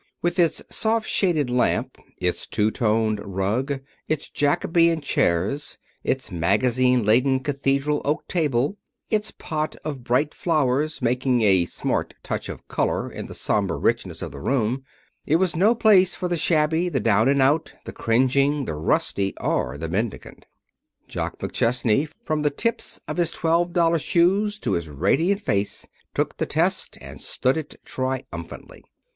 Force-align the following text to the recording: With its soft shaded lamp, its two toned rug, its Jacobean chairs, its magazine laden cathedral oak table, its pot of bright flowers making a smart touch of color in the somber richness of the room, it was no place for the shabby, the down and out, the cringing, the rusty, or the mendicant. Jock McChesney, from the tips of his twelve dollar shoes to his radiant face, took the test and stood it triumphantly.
With 0.23 0.39
its 0.39 0.63
soft 0.67 1.07
shaded 1.07 1.51
lamp, 1.51 1.95
its 2.19 2.47
two 2.47 2.71
toned 2.71 3.21
rug, 3.23 3.81
its 4.07 4.31
Jacobean 4.31 4.99
chairs, 4.99 5.77
its 6.03 6.31
magazine 6.31 7.05
laden 7.05 7.39
cathedral 7.39 8.01
oak 8.03 8.27
table, 8.27 8.79
its 9.11 9.29
pot 9.29 9.75
of 9.85 10.03
bright 10.03 10.33
flowers 10.33 11.03
making 11.03 11.41
a 11.43 11.65
smart 11.65 12.15
touch 12.23 12.49
of 12.49 12.67
color 12.67 13.11
in 13.11 13.27
the 13.27 13.35
somber 13.35 13.77
richness 13.77 14.23
of 14.23 14.31
the 14.31 14.39
room, 14.41 14.83
it 15.27 15.35
was 15.35 15.55
no 15.55 15.75
place 15.75 16.15
for 16.15 16.27
the 16.27 16.35
shabby, 16.35 16.89
the 16.89 16.99
down 16.99 17.27
and 17.29 17.39
out, 17.39 17.71
the 17.85 17.93
cringing, 17.93 18.65
the 18.65 18.73
rusty, 18.73 19.35
or 19.39 19.77
the 19.77 19.87
mendicant. 19.87 20.47
Jock 21.07 21.37
McChesney, 21.37 22.09
from 22.25 22.41
the 22.41 22.49
tips 22.49 22.99
of 23.07 23.17
his 23.17 23.29
twelve 23.29 23.71
dollar 23.71 23.99
shoes 23.99 24.57
to 24.61 24.71
his 24.71 24.89
radiant 24.89 25.41
face, 25.41 25.87
took 26.15 26.37
the 26.37 26.47
test 26.47 26.97
and 27.01 27.21
stood 27.21 27.55
it 27.55 27.75
triumphantly. 27.85 28.83